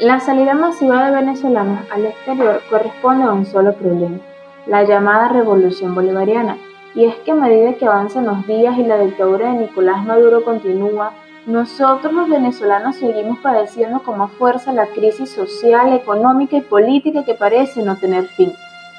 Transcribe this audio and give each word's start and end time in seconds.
La 0.00 0.20
salida 0.20 0.54
masiva 0.54 1.04
de 1.04 1.10
venezolanos 1.10 1.80
al 1.90 2.06
exterior 2.06 2.62
corresponde 2.70 3.24
a 3.24 3.32
un 3.32 3.44
solo 3.44 3.72
problema, 3.72 4.18
la 4.64 4.84
llamada 4.84 5.26
revolución 5.26 5.92
bolivariana, 5.92 6.56
y 6.94 7.06
es 7.06 7.16
que 7.16 7.32
a 7.32 7.34
medida 7.34 7.74
que 7.74 7.86
avanzan 7.86 8.26
los 8.26 8.46
días 8.46 8.78
y 8.78 8.84
la 8.84 8.96
dictadura 8.96 9.52
de 9.52 9.58
Nicolás 9.58 10.04
Maduro 10.04 10.44
continúa, 10.44 11.14
nosotros 11.46 12.12
los 12.12 12.28
venezolanos 12.28 12.94
seguimos 12.94 13.40
padeciendo 13.40 13.98
como 14.04 14.28
fuerza 14.28 14.72
la 14.72 14.86
crisis 14.86 15.32
social, 15.32 15.92
económica 15.92 16.56
y 16.56 16.60
política 16.60 17.24
que 17.24 17.34
parece 17.34 17.82
no 17.82 17.96
tener 17.96 18.28
fin. 18.28 18.52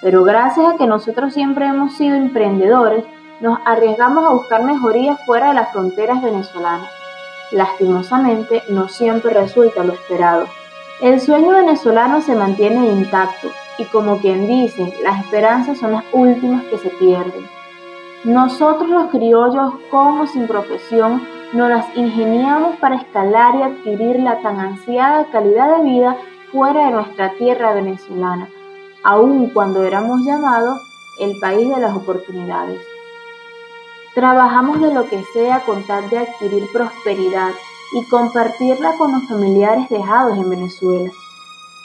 Pero 0.00 0.22
gracias 0.22 0.74
a 0.74 0.76
que 0.76 0.86
nosotros 0.86 1.34
siempre 1.34 1.66
hemos 1.66 1.96
sido 1.96 2.14
emprendedores, 2.14 3.04
nos 3.40 3.58
arriesgamos 3.64 4.24
a 4.24 4.32
buscar 4.32 4.62
mejorías 4.62 5.18
fuera 5.26 5.48
de 5.48 5.54
las 5.54 5.72
fronteras 5.72 6.22
venezolanas. 6.22 6.88
Lastimosamente, 7.50 8.62
no 8.68 8.86
siempre 8.86 9.34
resulta 9.34 9.82
lo 9.82 9.94
esperado. 9.94 10.46
El 11.00 11.20
sueño 11.20 11.56
venezolano 11.56 12.20
se 12.20 12.36
mantiene 12.36 12.86
intacto 12.86 13.50
y 13.78 13.84
como 13.86 14.18
quien 14.18 14.46
dice, 14.46 14.94
las 15.02 15.24
esperanzas 15.24 15.78
son 15.78 15.92
las 15.92 16.04
últimas 16.12 16.62
que 16.66 16.78
se 16.78 16.88
pierden. 16.90 17.48
Nosotros 18.22 18.88
los 18.88 19.10
criollos, 19.10 19.74
como 19.90 20.26
sin 20.28 20.46
profesión, 20.46 21.26
nos 21.52 21.68
las 21.68 21.96
ingeniamos 21.96 22.76
para 22.76 22.94
escalar 22.94 23.56
y 23.56 23.62
adquirir 23.62 24.20
la 24.20 24.40
tan 24.40 24.60
ansiada 24.60 25.26
calidad 25.32 25.78
de 25.78 25.82
vida 25.82 26.16
fuera 26.52 26.86
de 26.86 26.92
nuestra 26.92 27.30
tierra 27.32 27.74
venezolana, 27.74 28.48
aun 29.02 29.50
cuando 29.50 29.82
éramos 29.82 30.24
llamados 30.24 30.80
el 31.18 31.38
país 31.40 31.68
de 31.68 31.80
las 31.80 31.94
oportunidades. 31.94 32.80
Trabajamos 34.14 34.80
de 34.80 34.94
lo 34.94 35.08
que 35.08 35.22
sea 35.32 35.60
con 35.66 35.82
tal 35.82 36.08
de 36.08 36.18
adquirir 36.18 36.62
prosperidad 36.72 37.50
y 37.92 38.04
compartirla 38.08 38.96
con 38.98 39.12
los 39.12 39.28
familiares 39.28 39.88
dejados 39.88 40.38
en 40.38 40.50
Venezuela. 40.50 41.10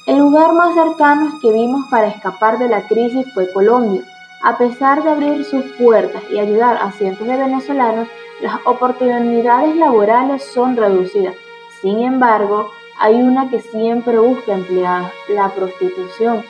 El 0.06 0.18
lugar 0.18 0.54
más 0.54 0.74
cercano 0.74 1.40
que 1.42 1.52
vimos 1.52 1.88
para 1.90 2.08
escapar 2.08 2.58
de 2.58 2.70
la 2.70 2.88
crisis 2.88 3.26
fue 3.34 3.52
Colombia, 3.54 4.04
a 4.42 4.58
pesar 4.58 5.04
de 5.04 5.10
abrir 5.10 5.44
sus 5.44 5.64
puertas 5.78 6.24
y 6.32 6.40
ayudar 6.40 6.78
a 6.78 6.92
cientos 6.92 7.28
de 7.28 7.36
venezolanos, 7.36 8.08
las 8.42 8.56
oportunidades 8.66 9.76
laborales 9.76 10.44
son 10.44 10.78
reducidas. 10.78 11.36
Sin 11.82 12.00
embargo, 12.00 12.72
hay 12.98 13.16
una 13.16 13.50
que 13.50 13.62
siempre 13.62 14.18
busca 14.18 14.54
empleados, 14.54 15.12
la 15.28 15.50
prostitución. 15.50 16.44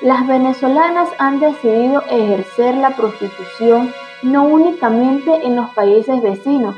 Las 0.00 0.26
venezolanas 0.26 1.10
han 1.18 1.38
decidido 1.38 2.02
ejercer 2.10 2.74
la 2.74 2.90
prostitución 2.96 3.92
no 4.22 4.44
únicamente 4.44 5.46
en 5.46 5.56
los 5.56 5.68
países 5.70 6.22
vecinos, 6.22 6.74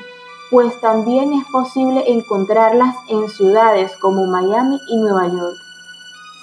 pues 0.50 0.80
también 0.80 1.32
es 1.32 1.44
posible 1.46 2.10
encontrarlas 2.10 2.94
en 3.08 3.28
ciudades 3.28 3.92
como 4.00 4.26
Miami 4.26 4.80
y 4.88 4.96
Nueva 4.96 5.28
York. 5.28 5.56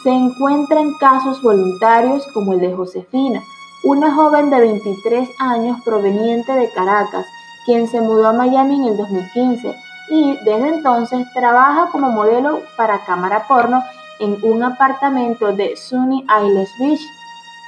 Se 0.03 0.11
encuentran 0.11 0.93
casos 0.99 1.41
voluntarios 1.41 2.27
como 2.27 2.53
el 2.53 2.59
de 2.59 2.73
Josefina, 2.73 3.41
una 3.83 4.13
joven 4.13 4.49
de 4.49 4.59
23 4.59 5.29
años 5.39 5.79
proveniente 5.83 6.51
de 6.53 6.71
Caracas, 6.71 7.25
quien 7.65 7.87
se 7.87 8.01
mudó 8.01 8.27
a 8.27 8.33
Miami 8.33 8.75
en 8.75 8.83
el 8.85 8.97
2015 8.97 9.75
y 10.09 10.37
desde 10.43 10.69
entonces 10.69 11.25
trabaja 11.33 11.89
como 11.91 12.11
modelo 12.11 12.61
para 12.77 13.05
cámara 13.05 13.47
porno 13.47 13.83
en 14.19 14.37
un 14.43 14.63
apartamento 14.63 15.53
de 15.53 15.75
Sunny 15.75 16.25
Isles 16.43 16.69
Beach. 16.79 17.01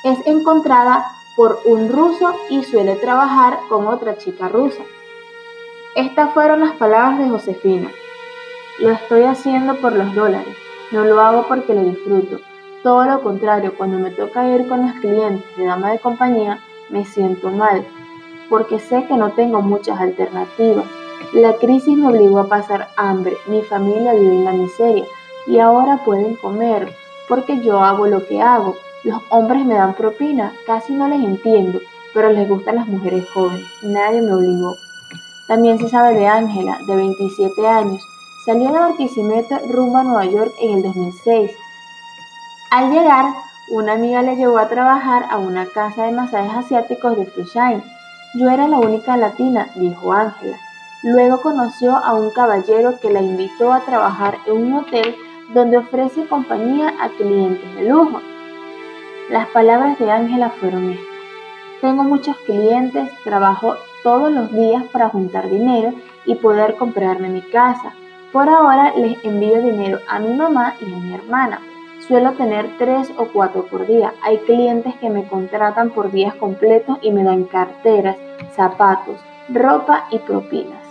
Es 0.03 0.19
encontrada 0.27 1.05
por 1.35 1.59
un 1.65 1.89
ruso 1.89 2.33
y 2.49 2.63
suele 2.63 2.95
trabajar 2.95 3.59
con 3.69 3.87
otra 3.87 4.17
chica 4.17 4.47
rusa. 4.47 4.83
Estas 5.97 6.31
fueron 6.31 6.59
las 6.59 6.73
palabras 6.73 7.17
de 7.17 7.27
Josefina. 7.27 7.89
Lo 8.77 8.91
estoy 8.91 9.23
haciendo 9.23 9.77
por 9.77 9.93
los 9.93 10.13
dólares, 10.13 10.55
no 10.91 11.03
lo 11.03 11.19
hago 11.19 11.47
porque 11.47 11.73
lo 11.73 11.81
disfruto. 11.81 12.39
Todo 12.83 13.05
lo 13.05 13.23
contrario, 13.23 13.73
cuando 13.75 13.97
me 13.97 14.11
toca 14.11 14.47
ir 14.47 14.67
con 14.67 14.85
los 14.85 14.91
clientes 14.97 15.43
de 15.57 15.65
dama 15.65 15.91
de 15.91 15.97
compañía, 15.97 16.59
me 16.91 17.03
siento 17.03 17.49
mal, 17.49 17.83
porque 18.47 18.77
sé 18.77 19.05
que 19.07 19.17
no 19.17 19.31
tengo 19.31 19.63
muchas 19.63 19.99
alternativas. 19.99 20.85
La 21.33 21.53
crisis 21.53 21.97
me 21.97 22.09
obligó 22.09 22.41
a 22.41 22.47
pasar 22.47 22.89
hambre, 22.95 23.35
mi 23.47 23.63
familia 23.63 24.13
vive 24.13 24.35
en 24.35 24.45
la 24.45 24.51
miseria 24.51 25.05
y 25.47 25.57
ahora 25.57 26.03
pueden 26.05 26.35
comer, 26.35 26.93
porque 27.27 27.59
yo 27.61 27.79
hago 27.79 28.05
lo 28.05 28.23
que 28.27 28.39
hago. 28.39 28.75
Los 29.03 29.23
hombres 29.29 29.65
me 29.65 29.73
dan 29.73 29.95
propina, 29.95 30.53
casi 30.67 30.93
no 30.93 31.07
les 31.07 31.23
entiendo, 31.23 31.81
pero 32.13 32.31
les 32.31 32.47
gustan 32.47 32.75
las 32.75 32.85
mujeres 32.85 33.27
jóvenes, 33.31 33.65
nadie 33.81 34.21
me 34.21 34.35
obligó. 34.35 34.77
También 35.47 35.79
se 35.79 35.89
sabe 35.89 36.15
de 36.15 36.27
Ángela, 36.27 36.79
de 36.85 36.95
27 36.95 37.67
años, 37.67 38.05
salió 38.45 38.71
de 38.71 38.79
Barquisimeto 38.79 39.57
rumbo 39.69 39.97
a 39.97 40.03
Nueva 40.03 40.25
York 40.25 40.53
en 40.61 40.77
el 40.77 40.83
2006 40.83 41.51
al 42.69 42.91
llegar, 42.91 43.33
una 43.69 43.93
amiga 43.93 44.21
le 44.21 44.35
llevó 44.35 44.57
a 44.57 44.67
trabajar 44.67 45.27
a 45.29 45.37
una 45.37 45.67
casa 45.67 46.03
de 46.03 46.11
masajes 46.11 46.53
asiáticos 46.53 47.15
de 47.15 47.25
Flushing. 47.25 47.81
Yo 48.33 48.49
era 48.49 48.67
la 48.67 48.77
única 48.77 49.15
latina, 49.15 49.69
dijo 49.75 50.11
Ángela. 50.11 50.57
Luego 51.01 51.41
conoció 51.41 51.95
a 51.95 52.13
un 52.13 52.29
caballero 52.31 52.99
que 52.99 53.09
la 53.09 53.21
invitó 53.21 53.71
a 53.71 53.85
trabajar 53.85 54.39
en 54.47 54.57
un 54.57 54.73
hotel 54.73 55.15
donde 55.53 55.77
ofrece 55.77 56.27
compañía 56.27 56.93
a 56.99 57.07
clientes 57.07 57.73
de 57.75 57.83
lujo. 57.89 58.19
Las 59.29 59.47
palabras 59.47 59.97
de 59.97 60.11
Ángela 60.11 60.49
fueron 60.49 60.91
estas. 60.91 61.07
Tengo 61.79 62.03
muchos 62.03 62.35
clientes, 62.45 63.09
trabajo 63.23 63.77
todos 64.03 64.31
los 64.31 64.51
días 64.51 64.83
para 64.91 65.09
juntar 65.09 65.49
dinero 65.49 65.93
y 66.25 66.35
poder 66.35 66.75
comprarme 66.75 67.29
mi 67.29 67.41
casa. 67.41 67.93
Por 68.31 68.49
ahora 68.49 68.93
les 68.95 69.23
envío 69.23 69.61
dinero 69.61 69.99
a 70.07 70.19
mi 70.19 70.33
mamá 70.33 70.75
y 70.81 70.93
a 70.93 70.97
mi 70.97 71.13
hermana. 71.13 71.61
Suelo 72.07 72.33
tener 72.33 72.69
tres 72.77 73.11
o 73.17 73.25
cuatro 73.33 73.65
por 73.65 73.87
día. 73.87 74.13
Hay 74.21 74.37
clientes 74.39 74.95
que 74.95 75.09
me 75.09 75.27
contratan 75.27 75.89
por 75.89 76.11
días 76.11 76.35
completos 76.35 76.97
y 77.01 77.11
me 77.11 77.23
dan 77.23 77.45
carteras, 77.45 78.17
zapatos, 78.55 79.19
ropa 79.49 80.05
y 80.11 80.19
propinas. 80.19 80.81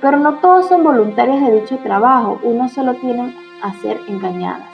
Pero 0.00 0.18
no 0.18 0.34
todos 0.34 0.68
son 0.68 0.84
voluntarios 0.84 1.40
de 1.40 1.60
dicho 1.60 1.78
trabajo, 1.78 2.38
unos 2.42 2.72
solo 2.72 2.94
tienen 2.94 3.34
a 3.62 3.74
ser 3.80 3.98
engañadas. 4.06 4.68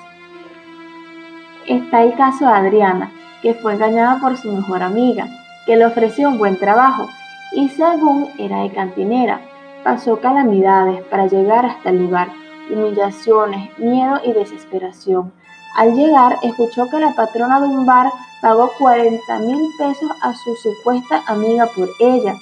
Está 1.67 2.03
el 2.03 2.15
caso 2.15 2.45
de 2.45 2.53
Adriana, 2.53 3.11
que 3.41 3.55
fue 3.55 3.73
engañada 3.73 4.21
por 4.21 4.37
su 4.37 4.53
mejor 4.53 4.83
amiga, 4.83 5.27
que 5.65 5.77
le 5.77 5.87
ofreció 5.87 6.29
un 6.29 6.39
buen 6.39 6.59
trabajo 6.59 7.09
y 7.55 7.69
según 7.69 8.29
era 8.39 8.63
de 8.63 8.73
cantinera, 8.73 9.41
pasó 9.83 10.21
calamidades 10.21 11.03
para 11.05 11.27
llegar 11.27 11.67
hasta 11.67 11.91
el 11.91 11.99
lugar, 11.99 12.29
humillaciones, 12.71 13.79
miedo 13.79 14.21
y 14.25 14.33
desesperación 14.33 15.33
al 15.75 15.97
llegar, 15.97 16.39
escuchó 16.43 16.89
que 16.89 17.01
la 17.01 17.15
patrona 17.15 17.61
de 17.61 17.67
un 17.67 17.85
bar 17.85 18.07
pagó 18.41 18.71
40 18.79 19.39
mil 19.41 19.59
pesos 19.77 20.09
a 20.23 20.33
su 20.33 20.55
supuesta 20.55 21.25
amiga 21.27 21.67
por 21.75 21.89
ella. 21.99 22.37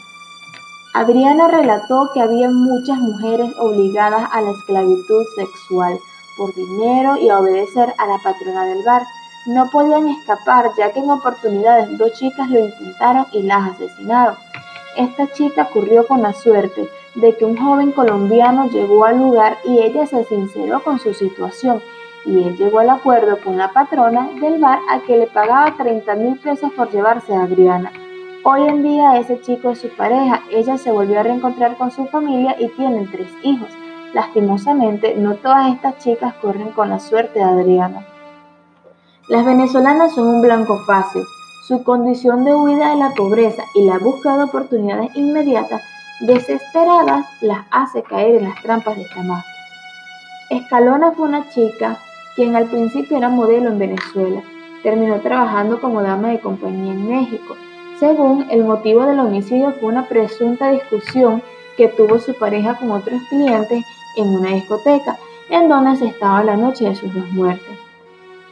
Adriana 0.92 1.48
relató 1.48 2.10
que 2.12 2.20
había 2.20 2.50
muchas 2.50 2.98
mujeres 2.98 3.50
obligadas 3.58 4.28
a 4.30 4.42
la 4.42 4.50
esclavitud 4.50 5.24
sexual 5.34 5.98
por 6.36 6.54
dinero 6.54 7.16
y 7.16 7.30
a 7.30 7.38
obedecer 7.38 7.94
a 7.96 8.06
la 8.06 8.18
patrona 8.18 8.66
del 8.66 8.84
bar. 8.84 9.02
No 9.46 9.70
podían 9.70 10.08
escapar 10.08 10.70
ya 10.76 10.92
que 10.92 11.00
en 11.00 11.10
oportunidades 11.10 11.96
dos 11.96 12.12
chicas 12.12 12.50
lo 12.50 12.66
intentaron 12.66 13.26
y 13.32 13.44
las 13.44 13.70
asesinaron. 13.70 14.36
Esta 14.96 15.32
chica 15.32 15.68
corrió 15.72 16.06
con 16.06 16.22
la 16.22 16.32
suerte 16.32 16.88
de 17.14 17.36
que 17.36 17.44
un 17.44 17.56
joven 17.56 17.92
colombiano 17.92 18.68
llegó 18.68 19.04
al 19.04 19.18
lugar 19.18 19.58
y 19.64 19.80
ella 19.80 20.06
se 20.06 20.24
sinceró 20.24 20.82
con 20.82 20.98
su 20.98 21.14
situación 21.14 21.80
y 22.24 22.44
él 22.44 22.56
llegó 22.56 22.78
al 22.78 22.90
acuerdo 22.90 23.38
con 23.42 23.56
la 23.56 23.72
patrona 23.72 24.28
del 24.40 24.60
bar 24.60 24.78
a 24.88 25.00
que 25.00 25.16
le 25.16 25.26
pagaba 25.26 25.74
30 25.76 26.14
mil 26.16 26.38
pesos 26.38 26.72
por 26.72 26.90
llevarse 26.90 27.34
a 27.34 27.42
Adriana. 27.42 27.92
Hoy 28.44 28.68
en 28.68 28.82
día 28.82 29.18
ese 29.18 29.40
chico 29.40 29.70
es 29.70 29.80
su 29.80 29.88
pareja, 29.88 30.42
ella 30.50 30.76
se 30.76 30.90
volvió 30.90 31.20
a 31.20 31.22
reencontrar 31.22 31.76
con 31.76 31.90
su 31.90 32.06
familia 32.06 32.56
y 32.58 32.68
tienen 32.68 33.10
tres 33.10 33.28
hijos. 33.42 33.68
Lastimosamente, 34.14 35.14
no 35.14 35.36
todas 35.36 35.72
estas 35.72 35.98
chicas 35.98 36.34
corren 36.34 36.70
con 36.70 36.90
la 36.90 36.98
suerte 36.98 37.38
de 37.38 37.44
Adriana. 37.44 38.06
Las 39.28 39.44
venezolanas 39.44 40.14
son 40.14 40.26
un 40.26 40.42
blanco 40.42 40.76
fácil. 40.86 41.22
Su 41.62 41.84
condición 41.84 42.42
de 42.42 42.52
huida 42.52 42.90
de 42.90 42.96
la 42.96 43.10
pobreza 43.10 43.62
y 43.76 43.84
la 43.84 43.96
búsqueda 44.00 44.36
de 44.36 44.44
oportunidades 44.44 45.14
inmediatas 45.14 45.80
desesperadas 46.18 47.24
las 47.40 47.66
hace 47.70 48.02
caer 48.02 48.34
en 48.34 48.48
las 48.48 48.60
trampas 48.62 48.96
de 48.96 49.02
esta 49.02 49.22
mafia. 49.22 49.52
Escalona 50.50 51.12
fue 51.12 51.28
una 51.28 51.48
chica 51.50 52.00
quien 52.34 52.56
al 52.56 52.66
principio 52.66 53.16
era 53.16 53.28
modelo 53.28 53.70
en 53.70 53.78
Venezuela, 53.78 54.42
terminó 54.82 55.20
trabajando 55.20 55.80
como 55.80 56.02
dama 56.02 56.30
de 56.30 56.40
compañía 56.40 56.94
en 56.94 57.08
México. 57.08 57.54
Según 58.00 58.44
el 58.50 58.64
motivo 58.64 59.06
del 59.06 59.20
homicidio 59.20 59.72
fue 59.78 59.90
una 59.90 60.08
presunta 60.08 60.72
discusión 60.72 61.44
que 61.76 61.86
tuvo 61.86 62.18
su 62.18 62.34
pareja 62.34 62.76
con 62.76 62.90
otros 62.90 63.22
clientes 63.30 63.84
en 64.16 64.34
una 64.34 64.48
discoteca, 64.48 65.16
en 65.48 65.68
donde 65.68 65.94
se 65.94 66.06
estaba 66.06 66.42
la 66.42 66.56
noche 66.56 66.86
de 66.86 66.96
sus 66.96 67.14
dos 67.14 67.30
muertes. 67.30 67.78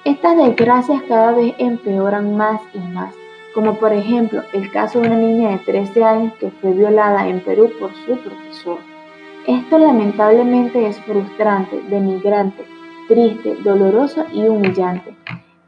Estas 0.03 0.35
desgracias 0.35 1.03
cada 1.03 1.33
vez 1.33 1.55
empeoran 1.59 2.35
más 2.35 2.63
y 2.73 2.79
más, 2.79 3.15
como 3.55 3.75
por 3.75 3.93
ejemplo 3.93 4.43
el 4.55 4.71
caso 4.71 4.99
de 5.01 5.09
una 5.09 5.17
niña 5.17 5.51
de 5.51 5.59
13 5.59 6.05
años 6.05 6.33
que 6.41 6.51
fue 6.51 6.73
violada 6.73 7.29
en 7.29 7.41
Perú 7.41 7.71
por 7.79 7.95
su 7.95 8.17
profesor. 8.17 8.79
Esto 9.47 9.79
lamentablemente 9.79 10.87
es 10.87 10.99
frustrante, 11.01 11.83
denigrante, 11.91 12.65
triste, 13.09 13.57
doloroso 13.57 14.25
y 14.33 14.49
humillante. 14.49 15.15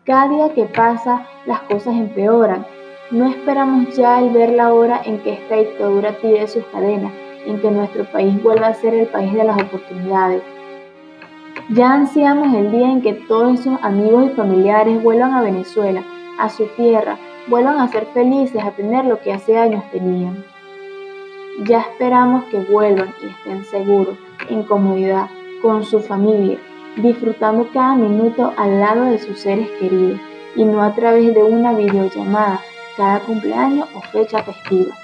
Cada 0.04 0.28
día 0.28 0.54
que 0.54 0.64
pasa, 0.64 1.26
las 1.44 1.60
cosas 1.62 1.94
empeoran. 1.94 2.64
No 3.10 3.28
esperamos 3.28 3.94
ya 3.94 4.18
el 4.18 4.30
ver 4.30 4.50
la 4.50 4.72
hora 4.72 5.02
en 5.04 5.18
que 5.18 5.34
esta 5.34 5.56
dictadura 5.56 6.16
tire 6.22 6.48
sus 6.48 6.64
cadenas, 6.66 7.12
en 7.44 7.60
que 7.60 7.70
nuestro 7.70 8.04
país 8.10 8.42
vuelva 8.42 8.68
a 8.68 8.74
ser 8.74 8.94
el 8.94 9.08
país 9.08 9.34
de 9.34 9.44
las 9.44 9.60
oportunidades. 9.60 10.42
Ya 11.74 11.94
ansiamos 11.94 12.52
el 12.54 12.70
día 12.70 12.90
en 12.90 13.00
que 13.00 13.14
todos 13.14 13.60
esos 13.60 13.78
amigos 13.82 14.26
y 14.26 14.34
familiares 14.34 15.02
vuelvan 15.02 15.32
a 15.32 15.40
Venezuela, 15.40 16.04
a 16.38 16.50
su 16.50 16.66
tierra, 16.76 17.16
vuelvan 17.46 17.78
a 17.78 17.88
ser 17.88 18.04
felices, 18.12 18.62
a 18.62 18.72
tener 18.72 19.06
lo 19.06 19.20
que 19.20 19.32
hace 19.32 19.56
años 19.56 19.82
tenían. 19.90 20.44
Ya 21.64 21.80
esperamos 21.80 22.44
que 22.50 22.58
vuelvan 22.58 23.14
y 23.22 23.26
estén 23.28 23.64
seguros, 23.64 24.18
en 24.50 24.64
comodidad, 24.64 25.30
con 25.62 25.82
su 25.84 26.00
familia, 26.00 26.58
disfrutando 26.96 27.66
cada 27.72 27.94
minuto 27.94 28.52
al 28.58 28.78
lado 28.78 29.04
de 29.06 29.18
sus 29.18 29.38
seres 29.38 29.70
queridos 29.80 30.20
y 30.54 30.66
no 30.66 30.82
a 30.82 30.94
través 30.94 31.34
de 31.34 31.42
una 31.42 31.72
videollamada 31.72 32.60
cada 32.98 33.20
cumpleaños 33.20 33.88
o 33.94 34.00
fecha 34.02 34.42
festiva. 34.42 34.94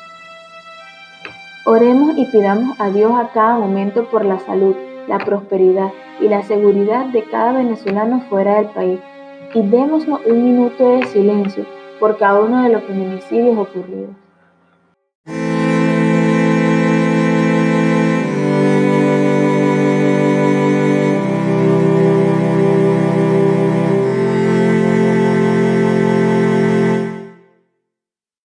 Oremos 1.64 2.18
y 2.18 2.26
pidamos 2.26 2.78
a 2.78 2.90
Dios 2.90 3.12
a 3.14 3.28
cada 3.28 3.56
momento 3.56 4.04
por 4.10 4.26
la 4.26 4.38
salud, 4.38 4.76
la 5.06 5.16
prosperidad 5.18 5.92
y 6.20 6.28
la 6.28 6.42
seguridad 6.42 7.06
de 7.06 7.24
cada 7.24 7.52
venezolano 7.52 8.20
fuera 8.28 8.56
del 8.56 8.66
país 8.66 9.00
y 9.54 9.62
démosnos 9.62 10.20
un 10.26 10.44
minuto 10.44 10.96
de 10.96 11.06
silencio 11.06 11.64
por 11.98 12.16
cada 12.18 12.40
uno 12.40 12.62
de 12.64 12.70
los 12.70 12.82
feminicidios 12.84 13.56
ocurridos. 13.56 14.10